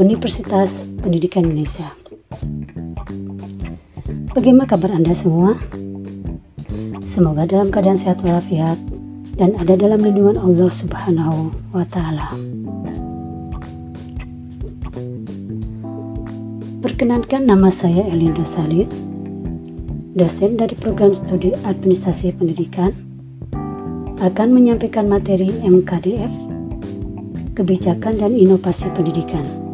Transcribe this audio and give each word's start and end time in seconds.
Universitas 0.00 0.72
Pendidikan 1.04 1.44
Indonesia. 1.44 1.92
Bagaimana 4.32 4.64
kabar 4.64 4.96
Anda 4.96 5.12
semua? 5.12 5.60
Semoga 7.04 7.44
dalam 7.44 7.68
keadaan 7.68 8.00
sehat 8.00 8.24
walafiat 8.24 8.80
dan 9.36 9.52
ada 9.60 9.76
dalam 9.76 10.00
lindungan 10.00 10.40
Allah 10.40 10.72
Subhanahu 10.72 11.52
wa 11.76 11.84
taala. 11.92 12.32
Perkenankan 16.80 17.44
nama 17.44 17.68
saya 17.68 18.00
Elindo 18.08 18.40
Salid, 18.40 18.88
dosen 20.16 20.56
dari 20.56 20.80
program 20.80 21.12
studi 21.12 21.52
administrasi 21.68 22.32
pendidikan, 22.40 22.96
akan 24.24 24.48
menyampaikan 24.48 25.12
materi 25.12 25.52
MKDF, 25.60 26.32
kebijakan 27.52 28.16
dan 28.16 28.32
inovasi 28.32 28.88
pendidikan. 28.96 29.69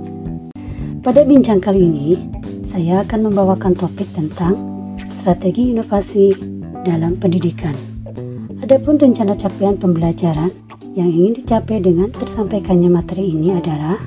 Pada 1.06 1.22
bincang 1.22 1.62
kali 1.62 1.86
ini, 1.86 2.18
saya 2.66 3.06
akan 3.06 3.30
membawakan 3.30 3.78
topik 3.78 4.10
tentang 4.10 4.58
strategi 5.06 5.70
inovasi 5.70 6.34
dalam 6.82 7.14
pendidikan. 7.22 7.70
Adapun 8.58 8.98
rencana 8.98 9.38
capaian 9.38 9.78
pembelajaran 9.78 10.50
yang 10.98 11.06
ingin 11.06 11.38
dicapai 11.38 11.78
dengan 11.78 12.10
tersampaikannya 12.10 12.90
materi 12.90 13.22
ini 13.22 13.54
adalah 13.54 14.02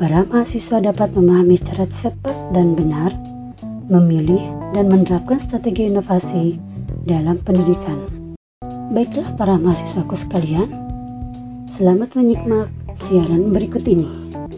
para 0.00 0.24
mahasiswa 0.32 0.80
dapat 0.80 1.12
memahami 1.12 1.60
secara 1.60 1.84
cepat 1.84 2.36
dan 2.56 2.72
benar, 2.72 3.12
memilih 3.92 4.40
dan 4.72 4.88
menerapkan 4.88 5.44
strategi 5.44 5.92
inovasi 5.92 6.56
dalam 7.04 7.36
pendidikan. 7.44 8.00
Baiklah 8.96 9.36
para 9.36 9.60
mahasiswaku 9.60 10.16
sekalian, 10.16 10.72
selamat 11.68 12.16
menyimak 12.16 12.72
siaran 12.96 13.52
berikut 13.52 13.84
ini. 13.84 14.08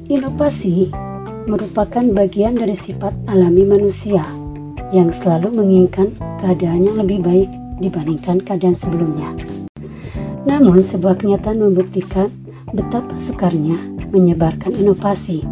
Inovasi 0.06 0.94
merupakan 1.44 2.04
bagian 2.16 2.56
dari 2.56 2.72
sifat 2.72 3.12
alami 3.28 3.68
manusia 3.68 4.24
yang 4.96 5.12
selalu 5.12 5.52
menginginkan 5.52 6.16
keadaan 6.40 6.88
yang 6.88 6.96
lebih 7.04 7.20
baik 7.20 7.50
dibandingkan 7.84 8.40
keadaan 8.40 8.76
sebelumnya. 8.76 9.28
Namun, 10.44 10.84
sebuah 10.84 11.20
kenyataan 11.20 11.60
membuktikan 11.60 12.32
betapa 12.72 13.16
sukarnya 13.16 13.76
menyebarkan 14.12 14.72
inovasi. 14.76 15.44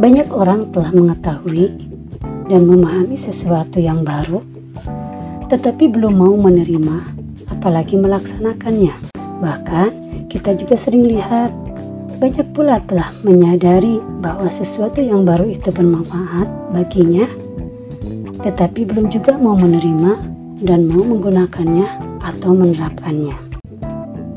Banyak 0.00 0.28
orang 0.32 0.72
telah 0.72 0.92
mengetahui 0.92 1.72
dan 2.48 2.68
memahami 2.68 3.16
sesuatu 3.16 3.80
yang 3.80 4.04
baru, 4.04 4.44
tetapi 5.48 5.88
belum 5.88 6.14
mau 6.20 6.34
menerima, 6.36 7.04
apalagi 7.52 7.96
melaksanakannya. 7.96 8.92
Bahkan, 9.40 9.88
kita 10.32 10.56
juga 10.56 10.76
sering 10.76 11.08
lihat 11.08 11.52
banyak 12.18 12.46
pula 12.54 12.78
telah 12.86 13.10
menyadari 13.26 13.98
bahwa 14.22 14.46
sesuatu 14.50 15.02
yang 15.02 15.26
baru 15.26 15.50
itu 15.50 15.68
bermanfaat 15.74 16.46
baginya, 16.70 17.26
tetapi 18.42 18.86
belum 18.86 19.10
juga 19.10 19.34
mau 19.34 19.58
menerima 19.58 20.22
dan 20.62 20.86
mau 20.86 21.02
menggunakannya 21.02 21.86
atau 22.22 22.50
menerapkannya. 22.54 23.34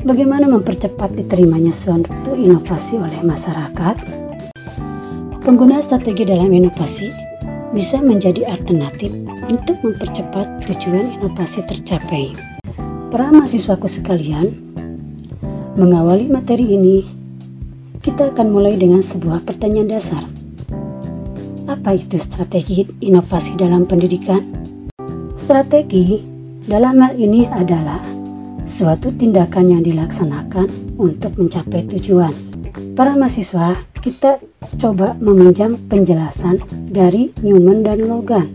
Bagaimana 0.06 0.46
mempercepat 0.46 1.14
diterimanya 1.18 1.74
suatu 1.74 2.32
inovasi 2.34 2.98
oleh 2.98 3.18
masyarakat? 3.22 3.96
Penggunaan 5.42 5.82
strategi 5.82 6.28
dalam 6.28 6.52
inovasi 6.54 7.10
bisa 7.72 8.00
menjadi 8.00 8.48
alternatif 8.48 9.10
untuk 9.48 9.76
mempercepat 9.84 10.64
tujuan 10.70 11.18
inovasi 11.20 11.64
tercapai. 11.66 12.32
Para 13.08 13.32
mahasiswaku 13.32 13.88
sekalian, 13.88 14.52
mengawali 15.76 16.28
materi 16.28 16.76
ini, 16.76 17.17
kita 18.08 18.32
akan 18.32 18.56
mulai 18.56 18.72
dengan 18.72 19.04
sebuah 19.04 19.44
pertanyaan 19.44 20.00
dasar. 20.00 20.24
Apa 21.68 22.00
itu 22.00 22.16
strategi 22.16 22.88
inovasi 23.04 23.52
dalam 23.60 23.84
pendidikan? 23.84 24.48
Strategi 25.36 26.24
dalam 26.64 27.04
hal 27.04 27.20
ini 27.20 27.44
adalah 27.44 28.00
suatu 28.64 29.12
tindakan 29.12 29.76
yang 29.76 29.82
dilaksanakan 29.84 30.96
untuk 30.96 31.36
mencapai 31.36 31.84
tujuan. 31.84 32.32
Para 32.96 33.12
mahasiswa, 33.12 33.76
kita 34.00 34.40
coba 34.80 35.12
meminjam 35.20 35.76
penjelasan 35.92 36.64
dari 36.88 37.28
Newman 37.44 37.84
dan 37.84 38.08
Logan. 38.08 38.48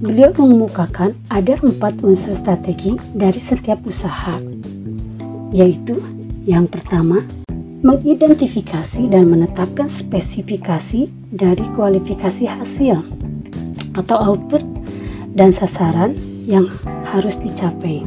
Beliau 0.00 0.32
mengemukakan 0.40 1.12
ada 1.28 1.60
empat 1.60 2.00
unsur 2.00 2.32
strategi 2.32 2.96
dari 3.12 3.36
setiap 3.36 3.76
usaha, 3.84 4.40
yaitu 5.52 6.00
yang 6.48 6.64
pertama, 6.64 7.20
mengidentifikasi 7.86 9.06
dan 9.14 9.30
menetapkan 9.30 9.86
spesifikasi 9.86 11.06
dari 11.30 11.62
kualifikasi 11.78 12.42
hasil 12.42 12.98
atau 13.94 14.16
output 14.18 14.66
dan 15.38 15.54
sasaran 15.54 16.18
yang 16.50 16.66
harus 17.06 17.38
dicapai 17.38 18.02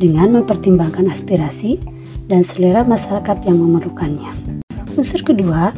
dengan 0.00 0.40
mempertimbangkan 0.40 1.12
aspirasi 1.12 1.76
dan 2.32 2.40
selera 2.40 2.80
masyarakat 2.80 3.44
yang 3.44 3.60
memerlukannya. 3.60 4.64
Unsur 4.96 5.20
kedua, 5.20 5.76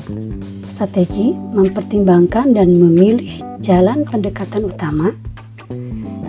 strategi 0.70 1.34
mempertimbangkan 1.34 2.54
dan 2.54 2.78
memilih 2.78 3.42
jalan 3.58 4.06
pendekatan 4.06 4.70
utama 4.70 5.10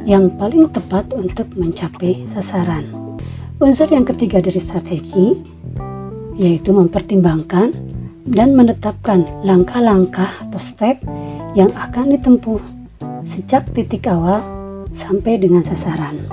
yang 0.09 0.33
paling 0.41 0.65
tepat 0.73 1.05
untuk 1.13 1.45
mencapai 1.53 2.25
sasaran. 2.33 2.89
Unsur 3.61 3.85
yang 3.93 4.09
ketiga 4.09 4.41
dari 4.41 4.57
strategi 4.57 5.58
yaitu 6.39 6.71
mempertimbangkan 6.71 7.75
dan 8.31 8.55
menetapkan 8.55 9.27
langkah-langkah 9.43 10.39
atau 10.47 10.59
step 10.63 10.95
yang 11.53 11.69
akan 11.75 12.15
ditempuh 12.15 12.61
sejak 13.27 13.67
titik 13.75 14.07
awal 14.07 14.39
sampai 14.95 15.37
dengan 15.37 15.61
sasaran. 15.61 16.23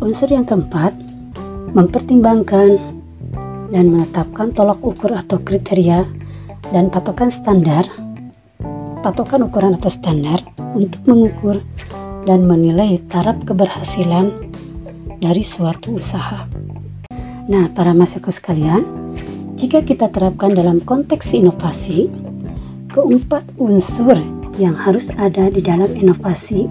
Unsur 0.00 0.30
yang 0.32 0.46
keempat, 0.46 0.94
mempertimbangkan 1.76 2.78
dan 3.74 3.84
menetapkan 3.90 4.54
tolak 4.54 4.80
ukur 4.80 5.12
atau 5.12 5.36
kriteria 5.42 6.06
dan 6.70 6.88
patokan 6.88 7.28
standar, 7.28 7.84
patokan 9.02 9.44
ukuran 9.44 9.76
atau 9.76 9.90
standar 9.90 10.40
untuk 10.72 11.00
mengukur 11.04 11.58
dan 12.28 12.44
menilai 12.44 13.00
taraf 13.08 13.36
keberhasilan 13.48 14.32
dari 15.20 15.44
suatu 15.44 16.00
usaha. 16.00 16.48
Nah, 17.50 17.66
para 17.72 17.96
mahasiswa 17.96 18.30
sekalian, 18.30 18.99
jika 19.60 19.84
kita 19.84 20.08
terapkan 20.08 20.56
dalam 20.56 20.80
konteks 20.80 21.36
inovasi, 21.36 22.08
keempat 22.96 23.44
unsur 23.60 24.16
yang 24.56 24.72
harus 24.72 25.12
ada 25.20 25.52
di 25.52 25.60
dalam 25.60 25.92
inovasi 25.92 26.64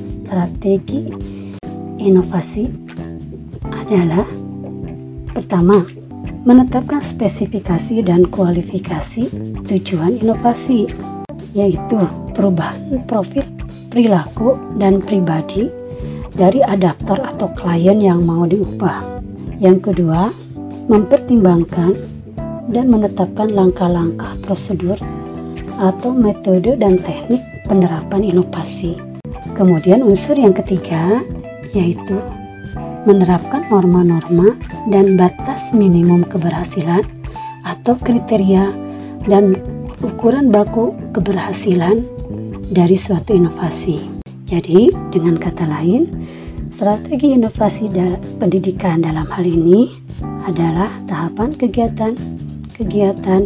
strategi 0.00 1.12
inovasi 2.00 2.72
adalah 3.68 4.24
pertama, 5.36 5.84
menetapkan 6.48 7.04
spesifikasi 7.04 8.00
dan 8.00 8.24
kualifikasi 8.32 9.28
tujuan 9.68 10.16
inovasi, 10.24 10.88
yaitu 11.52 12.00
perubahan 12.32 13.04
profil 13.04 13.44
perilaku 13.92 14.56
dan 14.80 15.04
pribadi 15.04 15.68
dari 16.32 16.64
adaptor 16.64 17.20
atau 17.20 17.52
klien 17.60 18.00
yang 18.00 18.24
mau 18.24 18.48
diubah. 18.48 19.20
Yang 19.60 19.92
kedua, 19.92 20.32
mempertimbangkan 20.88 22.21
dan 22.70 22.92
menetapkan 22.92 23.50
langkah-langkah 23.50 24.38
prosedur 24.46 24.94
atau 25.82 26.14
metode 26.14 26.78
dan 26.78 27.00
teknik 27.00 27.42
penerapan 27.66 28.22
inovasi. 28.22 28.94
Kemudian 29.58 30.06
unsur 30.06 30.38
yang 30.38 30.54
ketiga 30.54 31.24
yaitu 31.74 32.20
menerapkan 33.08 33.66
norma-norma 33.66 34.54
dan 34.92 35.18
batas 35.18 35.58
minimum 35.74 36.22
keberhasilan 36.30 37.02
atau 37.66 37.98
kriteria 37.98 38.70
dan 39.26 39.58
ukuran 40.02 40.50
baku 40.50 40.94
keberhasilan 41.14 42.06
dari 42.70 42.94
suatu 42.94 43.34
inovasi. 43.34 43.98
Jadi, 44.46 44.92
dengan 45.10 45.40
kata 45.40 45.64
lain, 45.64 46.12
strategi 46.76 47.34
inovasi 47.34 47.88
pendidikan 48.36 49.00
dalam 49.00 49.24
hal 49.30 49.46
ini 49.46 49.88
adalah 50.44 50.90
tahapan 51.08 51.54
kegiatan-kegiatan 52.82 53.42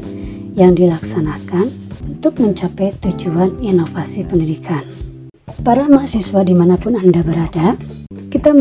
yang 0.56 0.72
dilaksanakan 0.72 1.68
untuk 2.08 2.40
mencapai 2.40 2.96
tujuan 3.04 3.60
inovasi 3.60 4.24
pendidikan. 4.24 4.88
Para 5.60 5.84
mahasiswa 5.84 6.40
di 6.46 6.56
mana 6.56 6.80
pun 6.80 6.96
Anda 6.96 7.20
berada, 7.20 7.76
kita 8.32 8.56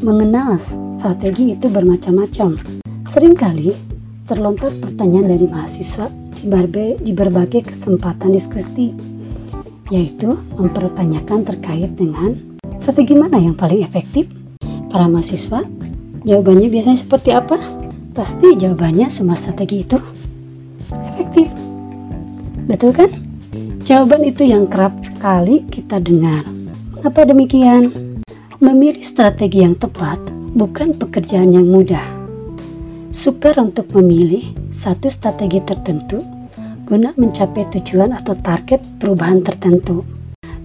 mengenal 0.00 0.56
strategi 0.96 1.52
itu 1.52 1.68
bermacam-macam. 1.68 2.56
Seringkali 3.12 3.76
terlontar 4.24 4.72
pertanyaan 4.80 5.36
dari 5.36 5.44
mahasiswa 5.44 6.08
di 6.40 6.48
berbagai, 6.48 7.04
di 7.04 7.12
berbagai 7.12 7.60
kesempatan 7.68 8.32
diskusi, 8.32 8.96
yaitu 9.92 10.32
mempertanyakan 10.56 11.44
terkait 11.44 11.92
dengan 12.00 12.40
strategi 12.80 13.12
mana 13.12 13.36
yang 13.36 13.52
paling 13.52 13.84
efektif. 13.84 14.24
Para 14.88 15.10
mahasiswa, 15.10 15.66
jawabannya 16.24 16.70
biasanya 16.70 16.98
seperti 17.02 17.34
apa? 17.34 17.83
Pasti 18.14 18.54
jawabannya 18.54 19.10
semua 19.10 19.34
strategi 19.34 19.82
itu 19.82 19.98
efektif. 20.94 21.50
Betul 22.70 22.94
kan? 22.94 23.10
Jawaban 23.82 24.22
itu 24.22 24.46
yang 24.46 24.70
kerap 24.70 24.94
kali 25.18 25.66
kita 25.66 25.98
dengar. 25.98 26.46
Mengapa 26.94 27.26
demikian? 27.26 27.90
Memilih 28.62 29.02
strategi 29.02 29.66
yang 29.66 29.74
tepat 29.74 30.22
bukan 30.54 30.94
pekerjaan 30.94 31.58
yang 31.58 31.66
mudah. 31.66 32.06
Sukar 33.10 33.58
untuk 33.58 33.90
memilih 33.98 34.54
satu 34.78 35.10
strategi 35.10 35.58
tertentu 35.66 36.22
guna 36.86 37.10
mencapai 37.18 37.66
tujuan 37.74 38.14
atau 38.14 38.38
target 38.38 38.78
perubahan 39.02 39.42
tertentu. 39.42 40.06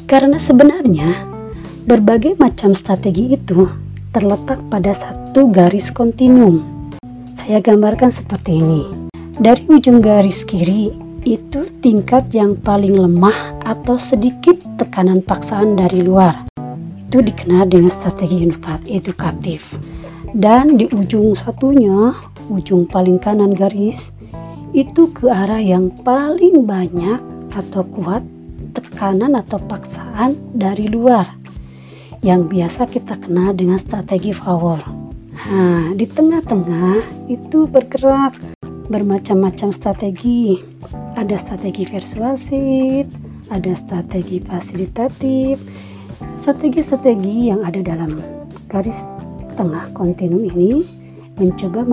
Karena 0.05 0.37
sebenarnya 0.37 1.25
berbagai 1.89 2.37
macam 2.37 2.77
strategi 2.77 3.33
itu 3.33 3.65
terletak 4.13 4.61
pada 4.69 4.93
satu 4.93 5.49
garis 5.49 5.89
kontinum. 5.89 6.78
Saya 7.39 7.63
gambarkan 7.63 8.11
seperti 8.11 8.59
ini. 8.59 8.83
Dari 9.39 9.63
ujung 9.71 10.03
garis 10.03 10.43
kiri 10.43 10.91
itu 11.23 11.63
tingkat 11.79 12.27
yang 12.35 12.59
paling 12.59 12.99
lemah 12.99 13.55
atau 13.63 13.95
sedikit 13.95 14.59
tekanan 14.75 15.23
paksaan 15.23 15.79
dari 15.79 16.03
luar 16.03 16.49
itu 17.09 17.25
dikenal 17.25 17.65
dengan 17.65 17.89
strategi 17.89 18.45
edukatif. 18.93 19.73
Dan 20.37 20.77
di 20.77 20.85
ujung 20.93 21.33
satunya, 21.33 22.13
ujung 22.53 22.85
paling 22.85 23.17
kanan 23.17 23.57
garis, 23.57 24.13
itu 24.77 25.09
ke 25.17 25.25
arah 25.25 25.57
yang 25.57 25.89
paling 26.05 26.69
banyak 26.69 27.17
atau 27.49 27.81
kuat 27.97 28.21
tekanan 28.77 29.33
atau 29.33 29.57
paksaan 29.65 30.37
dari 30.53 30.85
luar 30.85 31.33
yang 32.21 32.45
biasa 32.45 32.85
kita 32.85 33.17
kenal 33.17 33.57
dengan 33.57 33.81
strategi 33.81 34.29
favor. 34.29 34.98
Nah, 35.47 35.95
di 35.95 36.03
tengah-tengah 36.03 37.29
itu 37.31 37.63
bergerak 37.71 38.35
bermacam-macam 38.91 39.71
strategi. 39.71 40.59
Ada 41.15 41.39
strategi 41.39 41.87
persuasif, 41.87 43.07
ada 43.47 43.71
strategi 43.79 44.43
fasilitatif, 44.43 45.61
Strategi-strategi 46.39 47.51
yang 47.51 47.63
ada 47.63 47.79
dalam 47.79 48.19
garis 48.67 48.95
tengah 49.55 49.87
kontinum 49.95 50.43
ini 50.51 50.83
mencoba 51.39 51.87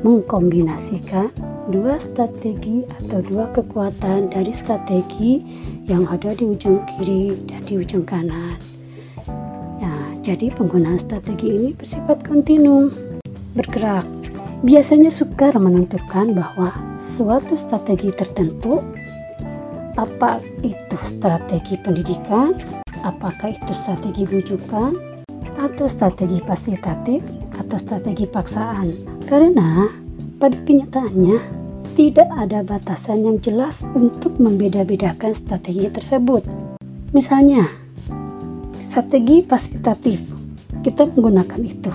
mengkombinasikan 0.00 1.28
dua 1.68 2.00
strategi 2.00 2.84
atau 3.04 3.20
dua 3.24 3.48
kekuatan 3.52 4.32
dari 4.32 4.52
strategi 4.52 5.44
yang 5.84 6.08
ada 6.08 6.32
di 6.36 6.44
ujung 6.44 6.80
kiri 6.96 7.36
dan 7.48 7.60
di 7.68 7.80
ujung 7.80 8.04
kanan. 8.08 8.56
Jadi 10.24 10.48
penggunaan 10.56 10.96
strategi 11.04 11.52
ini 11.52 11.70
bersifat 11.76 12.24
kontinum, 12.24 12.88
bergerak. 13.52 14.08
Biasanya 14.64 15.12
sukar 15.12 15.52
menentukan 15.60 16.32
bahwa 16.32 16.72
suatu 17.12 17.60
strategi 17.60 18.08
tertentu 18.16 18.80
apa 20.00 20.40
itu 20.64 20.96
strategi 21.04 21.76
pendidikan 21.84 22.56
apakah 23.04 23.52
itu 23.52 23.72
strategi 23.76 24.24
bujukan 24.26 24.96
atau 25.60 25.86
strategi 25.86 26.40
fasilitatif 26.42 27.20
atau 27.54 27.76
strategi 27.78 28.26
paksaan 28.26 28.90
karena 29.30 29.92
pada 30.42 30.56
kenyataannya 30.66 31.38
tidak 31.94 32.26
ada 32.34 32.66
batasan 32.66 33.22
yang 33.22 33.38
jelas 33.38 33.78
untuk 33.94 34.34
membeda-bedakan 34.42 35.30
strategi 35.36 35.86
tersebut 35.94 36.42
misalnya 37.14 37.83
strategi 38.94 39.42
fasilitatif 39.42 40.22
kita 40.86 41.10
menggunakan 41.18 41.60
itu 41.66 41.90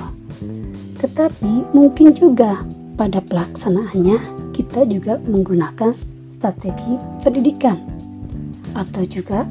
tetapi 1.00 1.72
mungkin 1.72 2.12
juga 2.12 2.68
pada 3.00 3.24
pelaksanaannya 3.24 4.20
kita 4.52 4.84
juga 4.92 5.16
menggunakan 5.24 5.96
strategi 6.36 7.00
pendidikan 7.24 7.80
atau 8.76 9.08
juga 9.08 9.48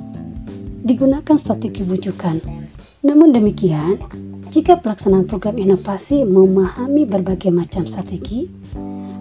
digunakan 0.84 1.36
strategi 1.40 1.82
bujukan. 1.84 2.40
Namun 3.02 3.34
demikian, 3.34 3.98
jika 4.52 4.80
pelaksanaan 4.80 5.28
program 5.28 5.60
inovasi 5.60 6.24
memahami 6.24 7.04
berbagai 7.04 7.52
macam 7.52 7.84
strategi, 7.84 8.48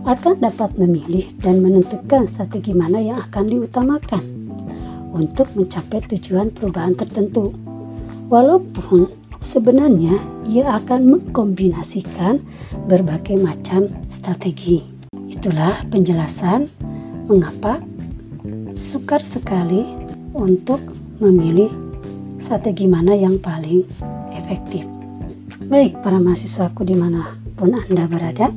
akan 0.07 0.39
dapat 0.39 0.71
memilih 0.79 1.35
dan 1.44 1.59
menentukan 1.59 2.24
strategi 2.24 2.71
mana 2.71 3.03
yang 3.03 3.19
akan 3.27 3.51
diutamakan 3.51 4.24
untuk 5.12 5.51
mencapai 5.59 6.00
tujuan 6.15 6.47
perubahan 6.56 6.95
tertentu. 6.95 7.51
Walaupun 8.27 9.07
sebenarnya 9.39 10.19
ia 10.44 10.68
akan 10.75 11.15
mengkombinasikan 11.15 12.44
berbagai 12.91 13.39
macam 13.39 13.88
strategi. 14.12 14.83
Itulah 15.31 15.88
penjelasan 15.88 16.68
mengapa 17.31 17.79
sukar 18.75 19.24
sekali 19.24 19.88
untuk 20.35 20.83
memilih 21.24 21.71
strategi 22.44 22.83
mana 22.83 23.15
yang 23.15 23.39
paling 23.39 23.88
efektif. 24.35 24.83
Baik, 25.68 26.00
para 26.03 26.19
mahasiswaku 26.19 26.88
di 26.88 26.95
mana 26.95 27.35
pun 27.56 27.75
Anda 27.75 28.07
berada, 28.07 28.51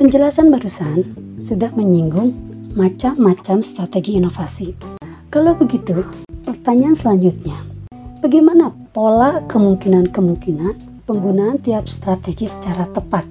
penjelasan 0.00 0.52
barusan 0.52 1.04
sudah 1.40 1.72
menyinggung 1.72 2.32
macam-macam 2.76 3.64
strategi 3.64 4.20
inovasi. 4.20 4.76
Kalau 5.28 5.52
begitu, 5.58 6.06
pertanyaan 6.46 6.96
selanjutnya, 6.96 7.65
bagaimana 8.26 8.74
pola 8.90 9.38
kemungkinan-kemungkinan 9.46 11.06
penggunaan 11.06 11.62
tiap 11.62 11.86
strategi 11.86 12.50
secara 12.50 12.90
tepat? 12.90 13.22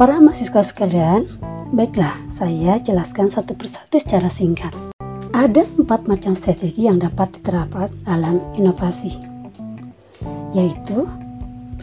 Para 0.00 0.16
mahasiswa 0.24 0.64
sekalian, 0.64 1.28
baiklah 1.76 2.16
saya 2.32 2.80
jelaskan 2.80 3.28
satu 3.28 3.52
persatu 3.52 4.00
secara 4.00 4.32
singkat. 4.32 4.72
Ada 5.36 5.68
empat 5.76 6.08
macam 6.08 6.32
strategi 6.32 6.88
yang 6.88 6.96
dapat 6.96 7.28
diterapkan 7.36 7.92
dalam 8.08 8.40
inovasi, 8.56 9.20
yaitu 10.56 11.04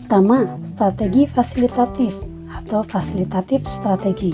pertama, 0.02 0.50
strategi 0.74 1.30
fasilitatif 1.30 2.18
atau 2.50 2.82
fasilitatif 2.82 3.62
strategi. 3.78 4.34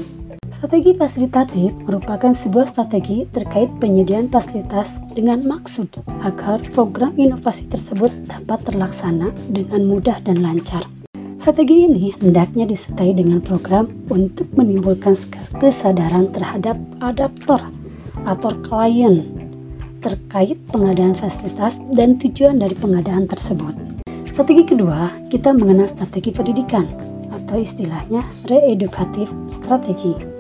Strategi 0.66 0.98
fasilitatif 0.98 1.78
merupakan 1.86 2.34
sebuah 2.34 2.74
strategi 2.74 3.30
terkait 3.38 3.70
penyediaan 3.78 4.34
fasilitas 4.34 4.90
dengan 5.14 5.46
maksud 5.46 5.94
agar 6.26 6.58
program 6.74 7.14
inovasi 7.22 7.70
tersebut 7.70 8.10
dapat 8.26 8.66
terlaksana 8.66 9.30
dengan 9.54 9.86
mudah 9.86 10.18
dan 10.26 10.42
lancar. 10.42 10.82
Strategi 11.38 11.86
ini 11.86 12.18
hendaknya 12.18 12.66
disertai 12.66 13.14
dengan 13.14 13.46
program 13.46 13.94
untuk 14.10 14.50
menimbulkan 14.58 15.14
kesadaran 15.62 16.34
terhadap 16.34 16.82
adaptor 16.98 17.62
atau 18.26 18.50
klien 18.66 19.22
terkait 20.02 20.58
pengadaan 20.74 21.14
fasilitas 21.14 21.78
dan 21.94 22.18
tujuan 22.18 22.58
dari 22.58 22.74
pengadaan 22.74 23.30
tersebut. 23.30 23.78
Strategi 24.34 24.66
kedua, 24.66 25.14
kita 25.30 25.54
mengenal 25.54 25.86
strategi 25.86 26.34
pendidikan 26.34 26.90
atau 27.30 27.62
istilahnya 27.62 28.26
reedukatif 28.50 29.30
strategi. 29.54 30.35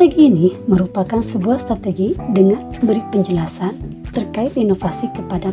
Strategi 0.00 0.32
ini 0.32 0.48
merupakan 0.64 1.20
sebuah 1.20 1.60
strategi 1.60 2.16
dengan 2.32 2.72
beri 2.80 3.04
penjelasan 3.12 4.00
terkait 4.16 4.56
inovasi 4.56 5.12
kepada 5.12 5.52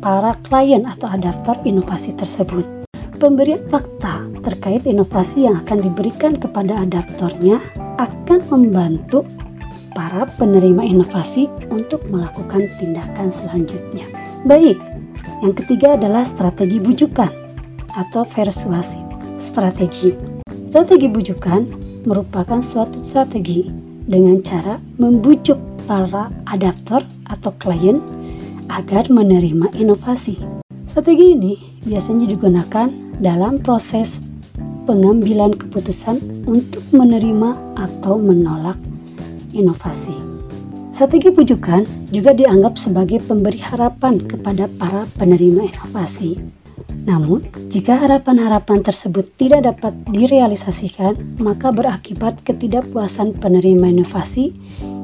para 0.00 0.32
klien 0.48 0.88
atau 0.88 1.04
adaptor 1.04 1.60
inovasi 1.68 2.16
tersebut. 2.16 2.64
Pemberian 3.20 3.60
fakta 3.68 4.24
terkait 4.40 4.88
inovasi 4.88 5.44
yang 5.44 5.60
akan 5.68 5.84
diberikan 5.84 6.32
kepada 6.40 6.80
adaptornya 6.80 7.60
akan 8.00 8.40
membantu 8.48 9.28
para 9.92 10.32
penerima 10.40 10.80
inovasi 10.80 11.52
untuk 11.68 12.08
melakukan 12.08 12.64
tindakan 12.80 13.28
selanjutnya. 13.28 14.08
Baik, 14.48 14.80
yang 15.44 15.52
ketiga 15.52 16.00
adalah 16.00 16.24
strategi 16.24 16.80
bujukan 16.80 17.28
atau 18.00 18.24
persuasi 18.32 18.96
strategi. 19.52 20.16
Strategi 20.72 21.04
bujukan 21.04 21.83
merupakan 22.04 22.60
suatu 22.60 23.00
strategi 23.10 23.68
dengan 24.04 24.40
cara 24.44 24.80
membujuk 25.00 25.56
para 25.84 26.32
adaptor 26.48 27.04
atau 27.28 27.52
klien 27.60 28.00
agar 28.72 29.08
menerima 29.12 29.72
inovasi. 29.76 30.40
Strategi 30.88 31.34
ini 31.34 31.52
biasanya 31.84 32.30
digunakan 32.30 32.88
dalam 33.20 33.60
proses 33.60 34.08
pengambilan 34.84 35.56
keputusan 35.56 36.46
untuk 36.48 36.84
menerima 36.92 37.56
atau 37.76 38.20
menolak 38.20 38.76
inovasi. 39.56 40.14
Strategi 40.94 41.34
pujukan 41.34 41.82
juga 42.14 42.30
dianggap 42.30 42.78
sebagai 42.78 43.18
pemberi 43.26 43.58
harapan 43.58 44.22
kepada 44.30 44.70
para 44.78 45.02
penerima 45.18 45.66
inovasi. 45.74 46.38
Namun, 47.04 47.44
jika 47.68 48.00
harapan-harapan 48.00 48.80
tersebut 48.80 49.28
tidak 49.36 49.68
dapat 49.68 49.92
direalisasikan, 50.08 51.36
maka 51.36 51.68
berakibat 51.68 52.40
ketidakpuasan 52.48 53.36
penerima 53.36 53.92
inovasi 53.92 54.56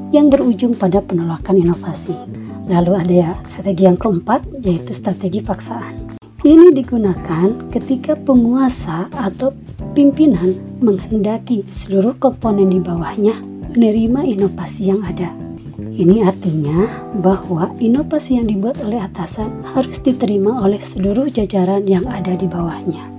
yang 0.09 0.33
berujung 0.33 0.73
pada 0.73 0.99
penolakan 1.05 1.61
inovasi. 1.61 2.17
Lalu 2.65 2.91
ada 2.97 3.13
ya 3.13 3.31
strategi 3.49 3.83
yang 3.85 3.97
keempat, 4.01 4.41
yaitu 4.65 4.91
strategi 4.97 5.45
paksaan. 5.45 6.17
Ini 6.41 6.73
digunakan 6.73 7.69
ketika 7.69 8.17
penguasa 8.17 9.05
atau 9.13 9.53
pimpinan 9.93 10.57
menghendaki 10.81 11.61
seluruh 11.85 12.17
komponen 12.17 12.73
di 12.73 12.81
bawahnya 12.81 13.37
menerima 13.77 14.25
inovasi 14.25 14.89
yang 14.89 15.05
ada. 15.05 15.50
Ini 15.91 16.23
artinya 16.23 16.87
bahwa 17.19 17.75
inovasi 17.75 18.39
yang 18.39 18.47
dibuat 18.47 18.79
oleh 18.79 19.03
atasan 19.03 19.59
harus 19.75 19.99
diterima 19.99 20.63
oleh 20.63 20.79
seluruh 20.79 21.27
jajaran 21.27 21.83
yang 21.83 22.07
ada 22.07 22.31
di 22.39 22.47
bawahnya. 22.47 23.11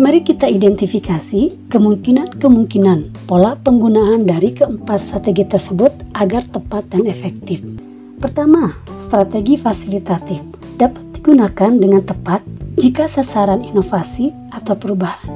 Mari 0.00 0.24
kita 0.24 0.48
identifikasi 0.48 1.70
kemungkinan-kemungkinan 1.70 3.28
pola 3.28 3.54
penggunaan 3.60 4.24
dari 4.24 4.56
keempat 4.56 5.04
strategi 5.04 5.44
tersebut 5.44 5.92
agar 6.16 6.48
tepat 6.48 6.88
dan 6.88 7.04
efektif. 7.06 7.60
Pertama, 8.18 8.72
strategi 9.04 9.60
fasilitatif 9.60 10.40
dapat 10.80 11.04
digunakan 11.12 11.70
dengan 11.76 12.02
tepat 12.02 12.40
jika 12.80 13.06
sasaran 13.06 13.62
inovasi 13.62 14.32
atau 14.50 14.74
perubahan 14.74 15.30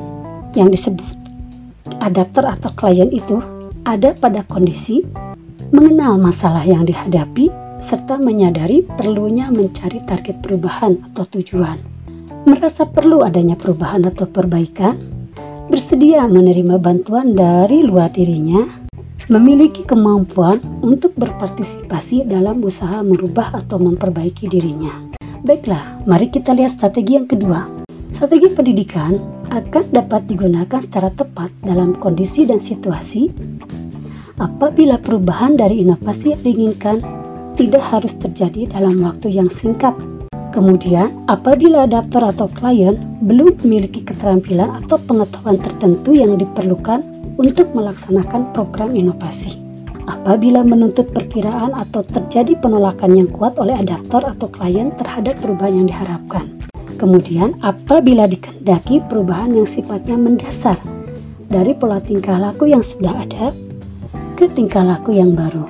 yang 0.56 0.72
disebut 0.72 1.06
adapter 2.00 2.42
atau 2.48 2.72
klien 2.74 3.12
itu 3.12 3.38
ada 3.86 4.12
pada 4.16 4.42
kondisi 4.48 5.04
mengenal 5.68 6.16
masalah 6.16 6.64
yang 6.64 6.88
dihadapi 6.88 7.52
serta 7.84 8.16
menyadari 8.18 8.82
perlunya 8.96 9.52
mencari 9.52 10.00
target 10.08 10.40
perubahan 10.40 10.96
atau 11.12 11.24
tujuan, 11.38 11.78
merasa 12.48 12.88
perlu 12.88 13.20
adanya 13.22 13.54
perubahan 13.54 14.08
atau 14.08 14.24
perbaikan, 14.24 14.96
bersedia 15.68 16.24
menerima 16.26 16.80
bantuan 16.80 17.36
dari 17.36 17.84
luar 17.84 18.08
dirinya, 18.10 18.64
memiliki 19.28 19.84
kemampuan 19.84 20.58
untuk 20.80 21.12
berpartisipasi 21.20 22.24
dalam 22.24 22.64
usaha 22.64 23.04
merubah 23.04 23.60
atau 23.60 23.76
memperbaiki 23.76 24.48
dirinya. 24.48 25.04
Baiklah, 25.44 26.02
mari 26.08 26.32
kita 26.32 26.56
lihat 26.56 26.80
strategi 26.80 27.14
yang 27.14 27.28
kedua. 27.28 27.68
Strategi 28.16 28.50
pendidikan 28.50 29.14
akan 29.52 29.84
dapat 29.94 30.26
digunakan 30.26 30.80
secara 30.82 31.12
tepat 31.14 31.52
dalam 31.62 31.94
kondisi 32.00 32.48
dan 32.48 32.58
situasi 32.58 33.30
apabila 34.38 34.98
perubahan 34.98 35.58
dari 35.58 35.82
inovasi 35.82 36.34
yang 36.34 36.42
diinginkan 36.42 37.02
tidak 37.58 37.82
harus 37.82 38.14
terjadi 38.22 38.70
dalam 38.70 39.02
waktu 39.02 39.34
yang 39.34 39.50
singkat. 39.50 39.94
Kemudian, 40.54 41.26
apabila 41.28 41.84
adapter 41.84 42.22
atau 42.24 42.48
klien 42.50 42.96
belum 43.22 43.62
memiliki 43.62 44.02
keterampilan 44.02 44.82
atau 44.82 44.96
pengetahuan 45.06 45.58
tertentu 45.60 46.16
yang 46.16 46.38
diperlukan 46.38 47.04
untuk 47.38 47.70
melaksanakan 47.74 48.50
program 48.56 48.94
inovasi 48.96 49.68
apabila 50.08 50.64
menuntut 50.64 51.12
perkiraan 51.12 51.76
atau 51.76 52.00
terjadi 52.00 52.56
penolakan 52.64 53.12
yang 53.12 53.28
kuat 53.28 53.54
oleh 53.60 53.76
adaptor 53.76 54.24
atau 54.24 54.48
klien 54.48 54.88
terhadap 54.96 55.36
perubahan 55.38 55.84
yang 55.84 55.86
diharapkan. 55.92 56.44
Kemudian, 56.96 57.54
apabila 57.62 58.26
dikendaki 58.26 59.04
perubahan 59.06 59.54
yang 59.54 59.68
sifatnya 59.68 60.16
mendasar 60.18 60.80
dari 61.46 61.76
pola 61.76 62.00
tingkah 62.00 62.40
laku 62.40 62.72
yang 62.72 62.82
sudah 62.82 63.14
ada 63.22 63.52
ke 64.38 64.46
tingkah 64.54 64.86
laku 64.86 65.18
yang 65.18 65.34
baru. 65.34 65.66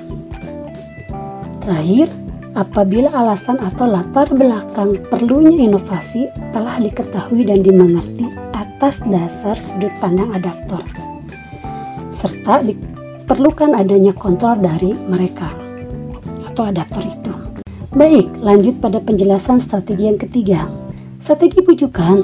Terakhir, 1.65 2.05
apabila 2.53 3.09
alasan 3.09 3.57
atau 3.57 3.89
latar 3.89 4.29
belakang 4.29 5.01
perlunya 5.09 5.65
inovasi 5.65 6.29
telah 6.53 6.77
diketahui 6.77 7.49
dan 7.49 7.65
dimengerti 7.65 8.29
atas 8.53 9.01
dasar 9.09 9.57
sudut 9.57 9.91
pandang 9.97 10.37
adaptor 10.37 10.85
serta 12.19 12.59
perlukan 13.25 13.73
adanya 13.73 14.11
kontrol 14.11 14.59
dari 14.59 14.91
mereka 15.07 15.49
atau 16.51 16.67
adaptor 16.67 17.07
itu. 17.07 17.33
Baik, 17.95 18.27
lanjut 18.43 18.75
pada 18.83 18.99
penjelasan 18.99 19.57
strategi 19.63 20.03
yang 20.05 20.19
ketiga. 20.19 20.67
Strategi 21.23 21.63
pujukan 21.63 22.21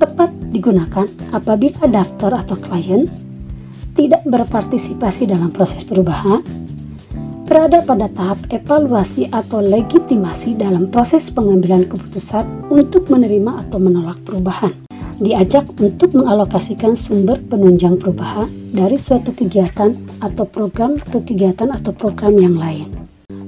tepat 0.00 0.32
digunakan 0.50 1.06
apabila 1.30 1.86
adaptor 1.86 2.34
atau 2.34 2.56
klien 2.56 3.06
tidak 3.94 4.22
berpartisipasi 4.26 5.30
dalam 5.30 5.54
proses 5.54 5.86
perubahan, 5.86 6.42
berada 7.46 7.82
pada 7.86 8.10
tahap 8.12 8.38
evaluasi 8.50 9.30
atau 9.30 9.62
legitimasi 9.62 10.58
dalam 10.58 10.90
proses 10.90 11.30
pengambilan 11.30 11.86
keputusan 11.86 12.46
untuk 12.70 13.06
menerima 13.10 13.66
atau 13.68 13.78
menolak 13.78 14.18
perubahan 14.26 14.74
diajak 15.22 15.70
untuk 15.78 16.10
mengalokasikan 16.10 16.98
sumber 16.98 17.38
penunjang 17.46 17.94
perubahan 17.98 18.50
dari 18.74 18.98
suatu 18.98 19.30
kegiatan 19.30 19.94
atau 20.18 20.42
program 20.42 20.98
ke 20.98 21.22
kegiatan 21.22 21.70
atau 21.70 21.94
program 21.94 22.34
yang 22.34 22.58
lain. 22.58 22.90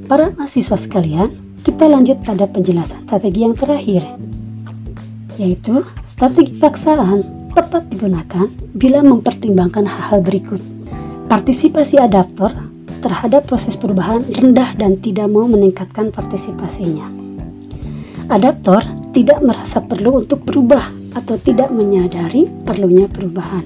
Para 0.07 0.31
mahasiswa 0.38 0.79
sekalian, 0.79 1.35
kita 1.67 1.91
lanjut 1.91 2.23
pada 2.23 2.47
penjelasan 2.47 3.03
strategi 3.11 3.43
yang 3.43 3.59
terakhir, 3.59 4.03
yaitu 5.43 5.83
strategi 6.07 6.55
paksaan 6.62 7.26
tepat 7.56 7.88
digunakan 7.88 8.52
bila 8.76 9.00
mempertimbangkan 9.00 9.88
hal-hal 9.88 10.20
berikut. 10.20 10.60
Partisipasi 11.32 11.96
adaptor 11.96 12.52
terhadap 13.00 13.48
proses 13.48 13.72
perubahan 13.80 14.20
rendah 14.28 14.76
dan 14.76 15.00
tidak 15.00 15.32
mau 15.32 15.48
meningkatkan 15.48 16.12
partisipasinya. 16.12 17.08
Adaptor 18.28 18.84
tidak 19.16 19.40
merasa 19.40 19.80
perlu 19.80 20.20
untuk 20.20 20.44
berubah 20.44 20.92
atau 21.16 21.40
tidak 21.40 21.72
menyadari 21.72 22.44
perlunya 22.68 23.08
perubahan. 23.08 23.64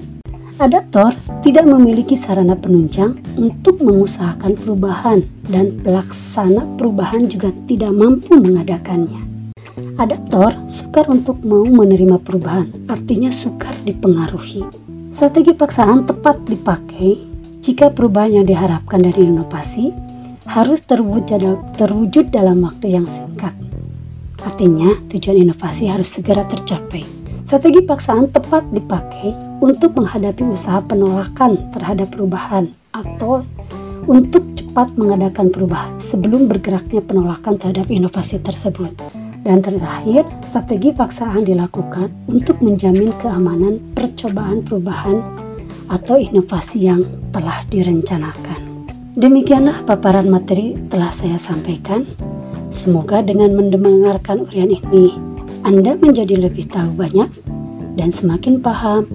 Adaptor 0.61 1.17
tidak 1.41 1.65
memiliki 1.65 2.13
sarana 2.13 2.53
penunjang 2.53 3.17
untuk 3.35 3.81
mengusahakan 3.81 4.55
perubahan 4.55 5.25
dan 5.49 5.73
pelaksana 5.81 6.63
perubahan 6.77 7.25
juga 7.25 7.49
tidak 7.65 7.91
mampu 7.91 8.37
mengadakannya. 8.37 9.30
Adaptor 10.01 10.57
sukar 10.65 11.05
untuk 11.13 11.37
mau 11.45 11.61
menerima 11.61 12.17
perubahan, 12.25 12.73
artinya 12.89 13.29
sukar 13.29 13.77
dipengaruhi. 13.85 14.65
Strategi 15.13 15.53
paksaan 15.53 16.09
tepat 16.09 16.41
dipakai 16.49 17.21
jika 17.61 17.93
perubahan 17.93 18.41
yang 18.41 18.49
diharapkan 18.49 19.05
dari 19.05 19.29
inovasi 19.29 19.93
harus 20.49 20.81
terwujud, 20.89 22.33
dalam 22.33 22.65
waktu 22.65 22.97
yang 22.97 23.05
singkat. 23.05 23.53
Artinya, 24.41 24.97
tujuan 25.13 25.37
inovasi 25.37 25.85
harus 25.85 26.09
segera 26.09 26.49
tercapai. 26.49 27.05
Strategi 27.45 27.85
paksaan 27.85 28.33
tepat 28.33 28.65
dipakai 28.73 29.37
untuk 29.61 29.93
menghadapi 29.93 30.41
usaha 30.49 30.81
penolakan 30.81 31.61
terhadap 31.77 32.09
perubahan 32.09 32.73
atau 32.97 33.45
untuk 34.09 34.41
cepat 34.57 34.97
mengadakan 34.97 35.53
perubahan 35.53 35.93
sebelum 36.01 36.49
bergeraknya 36.49 37.05
penolakan 37.05 37.53
terhadap 37.61 37.85
inovasi 37.93 38.41
tersebut. 38.41 38.97
Dan 39.41 39.65
terakhir, 39.65 40.21
strategi 40.49 40.93
paksaan 40.93 41.41
dilakukan 41.45 42.13
untuk 42.29 42.61
menjamin 42.61 43.09
keamanan 43.21 43.81
percobaan 43.97 44.61
perubahan 44.61 45.17
atau 45.89 46.15
inovasi 46.15 46.85
yang 46.85 47.01
telah 47.33 47.65
direncanakan. 47.73 48.85
Demikianlah 49.17 49.83
paparan 49.83 50.29
materi 50.29 50.77
telah 50.87 51.09
saya 51.09 51.41
sampaikan. 51.41 52.05
Semoga 52.71 53.19
dengan 53.19 53.51
mendengarkan 53.57 54.47
urian 54.47 54.71
ini 54.71 55.31
anda 55.61 55.93
menjadi 55.93 56.41
lebih 56.41 56.73
tahu 56.73 56.97
banyak 56.97 57.29
dan 57.99 58.09
semakin 58.09 58.63
paham 58.65 59.05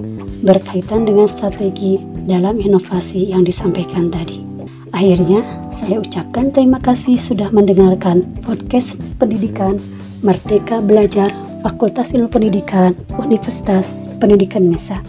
berkaitan 0.46 1.02
dengan 1.02 1.26
strategi 1.26 1.98
dalam 2.28 2.62
inovasi 2.62 3.34
yang 3.34 3.42
disampaikan 3.42 4.14
tadi. 4.14 4.46
Akhirnya, 4.94 5.42
saya 5.82 5.98
ucapkan 5.98 6.54
terima 6.54 6.78
kasih 6.78 7.18
sudah 7.18 7.50
mendengarkan 7.50 8.22
podcast 8.46 8.94
pendidikan 9.18 9.76
Merdeka 10.24 10.80
Belajar 10.80 11.32
Fakultas 11.60 12.14
Ilmu 12.14 12.32
Pendidikan 12.32 12.96
Universitas 13.20 13.84
Pendidikan 14.22 14.68
Indonesia. 14.68 15.00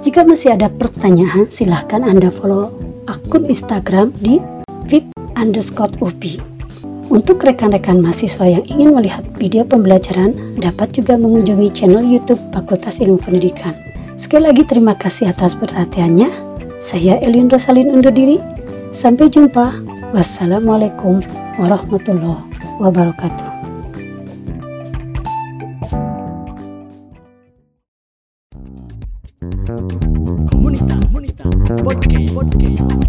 Jika 0.00 0.24
masih 0.24 0.56
ada 0.56 0.72
pertanyaan, 0.72 1.48
silahkan 1.52 2.00
Anda 2.00 2.32
follow 2.32 2.72
akun 3.08 3.48
Instagram 3.48 4.16
di 4.20 4.40
vip 4.88 5.04
underscore 5.36 5.92
upi. 6.00 6.40
Untuk 7.10 7.42
rekan-rekan 7.42 7.98
mahasiswa 7.98 8.46
yang 8.46 8.64
ingin 8.70 8.94
melihat 8.94 9.26
video 9.34 9.66
pembelajaran, 9.66 10.56
dapat 10.62 10.94
juga 10.94 11.18
mengunjungi 11.18 11.68
channel 11.74 12.06
YouTube 12.06 12.38
Fakultas 12.54 13.02
Ilmu 13.02 13.18
Pendidikan. 13.18 13.74
Sekali 14.14 14.46
lagi 14.46 14.62
terima 14.68 14.94
kasih 14.94 15.34
atas 15.34 15.58
perhatiannya. 15.58 16.30
Saya 16.86 17.18
Elin 17.18 17.50
Rosalin 17.50 17.90
undur 17.90 18.14
diri. 18.14 18.38
Sampai 18.94 19.26
jumpa. 19.26 19.74
Wassalamualaikum 20.10 21.22
warahmatullahi 21.58 22.46
wabarakatuh. 22.78 23.49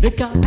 Komunitas, 0.01 0.31
podcast, 0.31 0.40